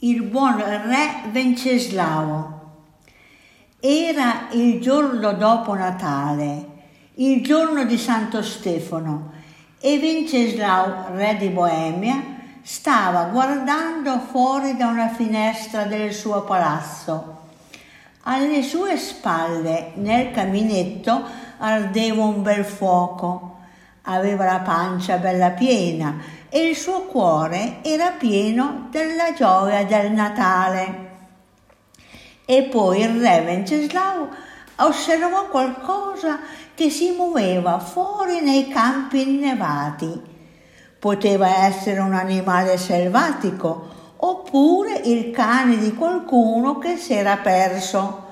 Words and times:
il 0.00 0.22
buon 0.22 0.56
re 0.58 1.28
Venceslao. 1.32 2.56
Era 3.80 4.46
il 4.52 4.80
giorno 4.80 5.32
dopo 5.32 5.74
Natale, 5.74 6.66
il 7.14 7.42
giorno 7.42 7.84
di 7.84 7.98
Santo 7.98 8.40
Stefano, 8.40 9.32
e 9.80 9.98
Venceslao, 9.98 11.16
re 11.16 11.36
di 11.36 11.48
Boemia, 11.48 12.36
stava 12.62 13.24
guardando 13.24 14.20
fuori 14.20 14.76
da 14.76 14.86
una 14.86 15.08
finestra 15.08 15.82
del 15.82 16.12
suo 16.12 16.42
palazzo. 16.42 17.36
Alle 18.22 18.62
sue 18.62 18.96
spalle, 18.96 19.92
nel 19.94 20.30
caminetto, 20.30 21.24
ardeva 21.58 22.22
un 22.22 22.42
bel 22.42 22.64
fuoco. 22.64 23.56
Aveva 24.02 24.44
la 24.44 24.60
pancia 24.60 25.16
bella 25.16 25.50
piena 25.50 26.16
e 26.50 26.68
il 26.68 26.76
suo 26.76 27.02
cuore 27.02 27.78
era 27.82 28.10
pieno 28.10 28.88
della 28.90 29.32
gioia 29.34 29.84
del 29.84 30.12
Natale. 30.12 31.06
E 32.44 32.62
poi 32.62 33.00
il 33.00 33.20
re 33.20 33.42
Venceslao 33.42 34.28
osservò 34.76 35.48
qualcosa 35.48 36.38
che 36.74 36.90
si 36.90 37.10
muoveva 37.10 37.78
fuori 37.78 38.40
nei 38.40 38.68
campi 38.68 39.20
innevati. 39.20 40.36
Poteva 40.98 41.64
essere 41.66 42.00
un 42.00 42.14
animale 42.14 42.78
selvatico 42.78 43.96
oppure 44.16 45.00
il 45.04 45.30
cane 45.30 45.76
di 45.78 45.94
qualcuno 45.94 46.78
che 46.78 46.96
si 46.96 47.12
era 47.12 47.36
perso. 47.36 48.26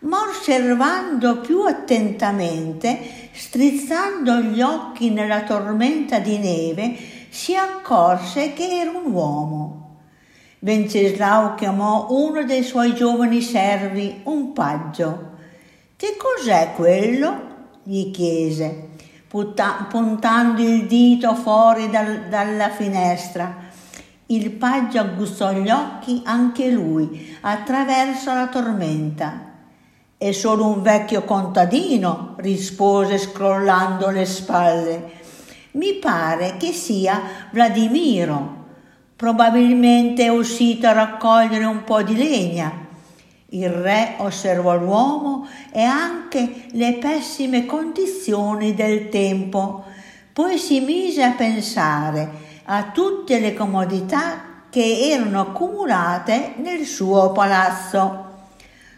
Ma 0.00 0.18
osservando 0.20 1.40
più 1.40 1.62
attentamente, 1.62 3.30
strizzando 3.32 4.40
gli 4.40 4.60
occhi 4.60 5.10
nella 5.10 5.42
tormenta 5.42 6.20
di 6.20 6.38
neve, 6.38 7.17
si 7.28 7.54
accorse 7.54 8.52
che 8.52 8.80
era 8.80 8.90
un 8.90 9.12
uomo. 9.12 9.96
Venceslao 10.60 11.54
chiamò 11.54 12.06
uno 12.10 12.44
dei 12.44 12.64
suoi 12.64 12.94
giovani 12.94 13.40
servi, 13.40 14.22
un 14.24 14.52
paggio. 14.52 15.30
Che 15.96 16.16
cos'è 16.16 16.72
quello? 16.74 17.46
gli 17.88 18.10
chiese, 18.10 18.88
puntando 19.28 20.60
il 20.60 20.86
dito 20.86 21.34
fuori 21.34 21.88
dal, 21.88 22.26
dalla 22.28 22.68
finestra. 22.68 23.66
Il 24.26 24.50
paggio 24.50 25.00
agguzzò 25.00 25.52
gli 25.52 25.70
occhi 25.70 26.20
anche 26.26 26.70
lui 26.70 27.34
attraverso 27.40 28.34
la 28.34 28.48
tormenta. 28.48 29.46
È 30.18 30.32
solo 30.32 30.66
un 30.66 30.82
vecchio 30.82 31.22
contadino, 31.22 32.34
rispose 32.38 33.16
scrollando 33.16 34.10
le 34.10 34.26
spalle. 34.26 35.12
Mi 35.72 35.94
pare 35.94 36.56
che 36.56 36.72
sia 36.72 37.20
Vladimiro. 37.50 38.56
Probabilmente 39.14 40.24
è 40.24 40.28
uscito 40.28 40.86
a 40.86 40.92
raccogliere 40.92 41.64
un 41.64 41.84
po' 41.84 42.02
di 42.02 42.16
legna. 42.16 42.86
Il 43.50 43.68
re 43.68 44.14
osservò 44.18 44.76
l'uomo 44.76 45.46
e 45.72 45.82
anche 45.82 46.66
le 46.72 46.94
pessime 46.94 47.66
condizioni 47.66 48.74
del 48.74 49.08
tempo, 49.08 49.84
poi 50.32 50.58
si 50.58 50.80
mise 50.80 51.22
a 51.22 51.32
pensare 51.32 52.30
a 52.64 52.90
tutte 52.92 53.40
le 53.40 53.54
comodità 53.54 54.48
che 54.70 55.10
erano 55.10 55.40
accumulate 55.40 56.54
nel 56.58 56.84
suo 56.84 57.32
palazzo. 57.32 58.26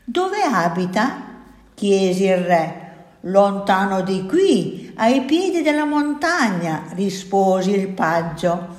Dove 0.04 0.42
abita? 0.42 1.28
chiese 1.74 2.24
il 2.26 2.38
re. 2.38 2.88
Lontano 3.20 4.02
di 4.02 4.26
qui, 4.26 4.80
ai 5.01 5.23
piedi 5.23 5.62
della 5.62 5.87
montagna, 5.87 6.83
rispose 6.91 7.70
il 7.70 7.89
paggio. 7.89 8.77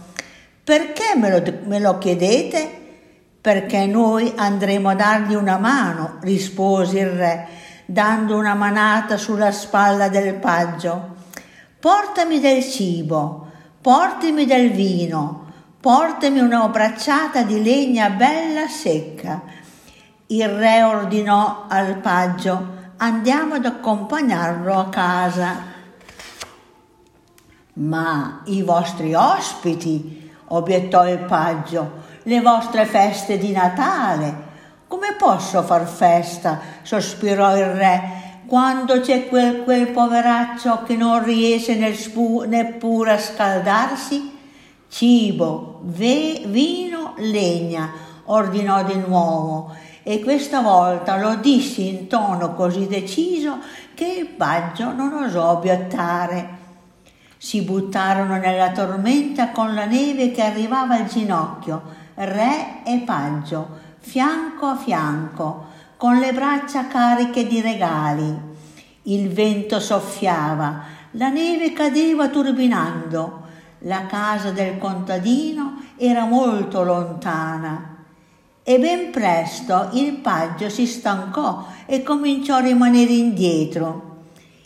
Perché 0.64 1.16
me 1.16 1.32
lo, 1.32 1.60
me 1.66 1.80
lo 1.80 1.98
chiedete? 1.98 2.80
Perché 3.42 3.88
noi 3.88 4.32
andremo 4.36 4.90
a 4.90 4.94
dargli 4.96 5.34
una 5.34 5.58
mano, 5.58 6.18
rispose 6.22 7.00
il 7.00 7.10
re, 7.10 7.48
dando 7.86 8.38
una 8.38 8.54
manata 8.54 9.18
sulla 9.18 9.52
spalla 9.52 10.10
del 10.10 10.36
paggio. 10.36 11.16
Portami 11.80 12.40
del 12.40 12.64
cibo, 12.64 13.48
portami 13.82 14.46
del 14.46 14.70
vino, 14.70 15.52
portami 15.80 16.40
una 16.40 16.68
bracciata 16.68 17.42
di 17.42 17.64
legna 17.64 18.12
bella 18.12 18.68
secca. 18.68 19.42
Il 20.28 20.48
re 20.48 20.84
ordinò 20.84 21.66
al 21.68 21.98
paggio 21.98 22.78
andiamo 22.98 23.56
ad 23.56 23.66
accompagnarlo 23.66 24.78
a 24.78 24.90
casa. 24.90 25.71
Ma 27.82 28.42
i 28.46 28.62
vostri 28.62 29.16
ospiti, 29.16 30.30
obiettò 30.50 31.08
il 31.10 31.20
paggio, 31.20 31.92
le 32.24 32.40
vostre 32.42 32.86
feste 32.86 33.38
di 33.38 33.52
Natale. 33.52 34.50
Come 34.88 35.16
posso 35.18 35.64
far 35.64 35.88
festa? 35.88 36.60
sospirò 36.84 37.58
il 37.58 37.66
re, 37.66 38.02
quando 38.46 39.00
c'è 39.00 39.28
quel, 39.28 39.64
quel 39.64 39.88
poveraccio 39.88 40.84
che 40.84 40.96
non 40.96 41.24
riesce 41.24 41.94
spu, 41.96 42.44
neppure 42.46 43.14
a 43.14 43.18
scaldarsi? 43.18 44.38
Cibo, 44.88 45.80
ve, 45.84 46.44
vino, 46.46 47.14
legna, 47.18 47.90
ordinò 48.26 48.84
di 48.84 48.98
nuovo 49.08 49.74
e 50.04 50.22
questa 50.22 50.62
volta 50.62 51.18
lo 51.18 51.36
dissi 51.36 51.88
in 51.88 52.08
tono 52.08 52.54
così 52.54 52.88
deciso 52.88 53.58
che 53.94 54.06
il 54.06 54.28
paggio 54.28 54.92
non 54.92 55.14
osò 55.14 55.52
obiettare. 55.52 56.61
Si 57.44 57.64
buttarono 57.64 58.38
nella 58.38 58.70
tormenta 58.70 59.50
con 59.50 59.74
la 59.74 59.86
neve 59.86 60.30
che 60.30 60.44
arrivava 60.44 60.94
al 60.94 61.08
ginocchio, 61.08 61.82
re 62.14 62.84
e 62.86 63.00
paggio, 63.00 63.68
fianco 63.98 64.68
a 64.68 64.76
fianco, 64.76 65.66
con 65.98 66.20
le 66.20 66.34
braccia 66.34 66.86
cariche 66.86 67.48
di 67.48 67.60
regali. 67.60 68.32
Il 69.04 69.30
vento 69.30 69.80
soffiava, 69.80 70.84
la 71.14 71.30
neve 71.30 71.74
cadeva 71.74 72.30
turbinando, 72.30 73.42
la 73.80 74.06
casa 74.06 74.52
del 74.52 74.78
contadino 74.78 75.82
era 75.98 76.26
molto 76.26 76.84
lontana 76.84 78.06
e 78.62 78.78
ben 78.78 79.10
presto 79.10 79.90
il 79.94 80.18
paggio 80.18 80.70
si 80.70 80.86
stancò 80.86 81.66
e 81.88 82.04
cominciò 82.04 82.58
a 82.58 82.60
rimanere 82.60 83.14
indietro. 83.14 84.10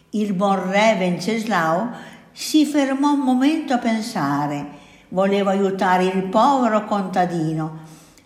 Il 0.09 0.33
buon 0.33 0.69
re 0.69 0.95
Venceslao 0.97 2.13
si 2.37 2.65
fermò 2.65 3.13
un 3.13 3.21
momento 3.21 3.71
a 3.73 3.77
pensare. 3.77 4.83
Voleva 5.07 5.51
aiutare 5.51 6.03
il 6.03 6.23
povero 6.23 6.83
contadino, 6.83 7.79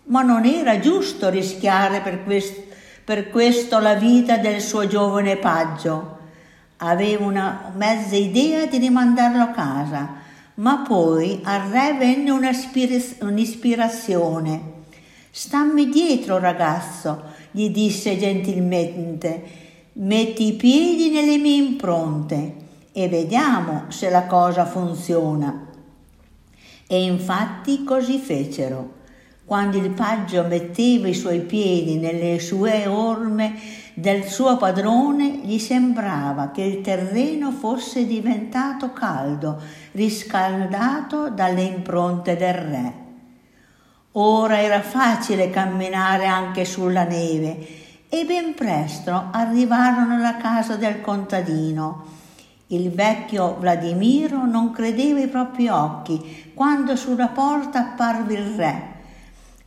ma 0.06 0.22
non 0.22 0.44
era 0.44 0.80
giusto 0.80 1.28
rischiare 1.30 2.00
per, 2.00 2.24
quest- 2.24 2.60
per 3.04 3.30
questo 3.30 3.78
la 3.78 3.94
vita 3.94 4.36
del 4.36 4.60
suo 4.60 4.88
giovane 4.88 5.36
paggio. 5.36 6.18
Aveva 6.78 7.24
una 7.24 7.70
mezza 7.76 8.16
idea 8.16 8.66
di 8.66 8.78
rimandarlo 8.78 9.42
a 9.42 9.50
casa, 9.50 10.08
ma 10.54 10.78
poi 10.78 11.40
al 11.44 11.68
re 11.70 11.94
venne 11.96 12.32
un'ispirazione 13.20 14.78
Stammi 15.30 15.88
dietro, 15.88 16.40
ragazzo, 16.40 17.22
gli 17.52 17.68
disse 17.68 18.18
gentilmente. 18.18 19.42
Metti 19.92 20.48
i 20.48 20.54
piedi 20.54 21.10
nelle 21.10 21.38
mie 21.38 21.56
impronte 21.56 22.68
e 23.02 23.08
vediamo 23.08 23.84
se 23.88 24.10
la 24.10 24.26
cosa 24.26 24.66
funziona. 24.66 25.68
E 26.86 27.02
infatti 27.02 27.82
così 27.84 28.18
fecero. 28.18 28.98
Quando 29.44 29.78
il 29.78 29.90
paggio 29.90 30.44
metteva 30.44 31.08
i 31.08 31.14
suoi 31.14 31.40
piedi 31.40 31.96
nelle 31.96 32.38
sue 32.38 32.86
orme 32.86 33.58
del 33.94 34.24
suo 34.24 34.56
padrone, 34.56 35.40
gli 35.42 35.58
sembrava 35.58 36.50
che 36.50 36.62
il 36.62 36.82
terreno 36.82 37.50
fosse 37.50 38.06
diventato 38.06 38.92
caldo, 38.92 39.60
riscaldato 39.92 41.30
dalle 41.30 41.62
impronte 41.62 42.36
del 42.36 42.54
re. 42.54 42.94
Ora 44.12 44.60
era 44.60 44.82
facile 44.82 45.50
camminare 45.50 46.26
anche 46.26 46.64
sulla 46.64 47.04
neve 47.04 47.66
e 48.08 48.24
ben 48.24 48.54
presto 48.54 49.28
arrivarono 49.30 50.14
alla 50.14 50.36
casa 50.36 50.76
del 50.76 51.00
contadino. 51.00 52.18
Il 52.72 52.90
vecchio 52.90 53.56
Vladimiro 53.58 54.46
non 54.46 54.70
credeva 54.70 55.18
ai 55.18 55.26
propri 55.26 55.68
occhi 55.68 56.52
quando 56.54 56.94
sulla 56.94 57.28
porta 57.28 57.80
apparve 57.80 58.34
il 58.34 58.54
re 58.54 58.88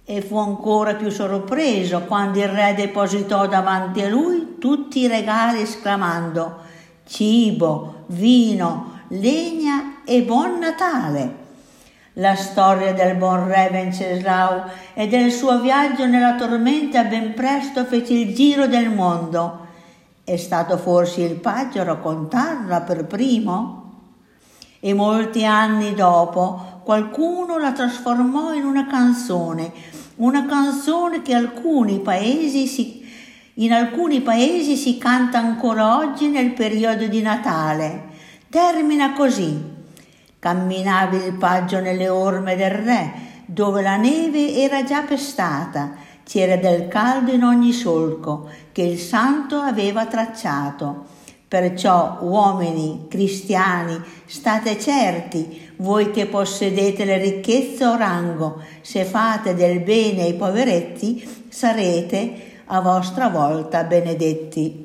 e 0.05 0.21
fu 0.21 0.37
ancora 0.37 0.95
più 0.95 1.09
sorpreso 1.09 2.03
quando 2.03 2.39
il 2.39 2.47
re 2.47 2.73
depositò 2.75 3.47
davanti 3.47 4.01
a 4.01 4.09
lui 4.09 4.55
tutti 4.57 4.99
i 4.99 5.07
regali 5.07 5.61
esclamando 5.61 6.59
cibo, 7.05 8.05
vino, 8.07 9.01
legna 9.09 10.03
e 10.05 10.23
buon 10.23 10.59
Natale. 10.59 11.41
La 12.13 12.35
storia 12.35 12.93
del 12.93 13.15
buon 13.15 13.47
re 13.47 13.69
Venceslao 13.69 14.63
e 14.93 15.07
del 15.07 15.31
suo 15.31 15.59
viaggio 15.59 16.05
nella 16.05 16.35
tormenta 16.35 17.03
ben 17.03 17.33
presto 17.33 17.83
fece 17.85 18.13
il 18.13 18.33
giro 18.33 18.67
del 18.67 18.89
mondo. 18.89 19.62
È 20.23 20.35
stato 20.37 20.77
forse 20.77 21.21
il 21.21 21.35
paggio 21.35 21.81
a 21.81 21.83
raccontarla 21.83 22.81
per 22.81 23.05
primo? 23.05 23.81
E 24.79 24.93
molti 24.93 25.45
anni 25.45 25.93
dopo 25.93 26.81
qualcuno 26.83 27.57
la 27.57 27.71
trasformò 27.71 28.53
in 28.53 28.65
una 28.65 28.87
canzone 28.87 29.71
una 30.15 30.45
canzone 30.45 31.23
che 31.23 31.33
alcuni 31.33 31.99
paesi 31.99 32.67
si, 32.67 33.03
in 33.55 33.73
alcuni 33.73 34.21
paesi 34.21 34.75
si 34.75 34.97
canta 34.97 35.39
ancora 35.39 35.97
oggi 35.97 36.27
nel 36.27 36.51
periodo 36.51 37.07
di 37.07 37.21
Natale. 37.21 38.11
Termina 38.49 39.13
così. 39.13 39.71
Camminavi 40.37 41.17
il 41.17 41.33
paggio 41.33 41.79
nelle 41.79 42.09
orme 42.09 42.55
del 42.55 42.71
re, 42.71 43.13
dove 43.45 43.81
la 43.81 43.95
neve 43.95 44.53
era 44.55 44.83
già 44.83 45.01
pestata, 45.01 45.95
c'era 46.25 46.55
del 46.55 46.87
caldo 46.87 47.31
in 47.31 47.43
ogni 47.43 47.71
solco 47.71 48.49
che 48.71 48.81
il 48.81 48.99
santo 48.99 49.57
aveva 49.57 50.05
tracciato. 50.05 51.05
Perciò, 51.47 52.17
uomini 52.21 53.05
cristiani, 53.07 54.01
state 54.25 54.79
certi, 54.79 55.73
voi 55.77 56.09
che 56.09 56.25
possedete 56.25 57.05
le 57.05 57.17
ricchezze 57.17 57.85
o 57.85 57.95
rango, 57.95 58.61
se 58.81 59.03
fate 59.03 59.53
del 59.53 59.81
bene 59.81 60.23
ai 60.23 60.33
poveretti, 60.33 61.45
sarete 61.49 62.61
a 62.65 62.81
vostra 62.81 63.29
volta 63.29 63.83
benedetti. 63.83 64.82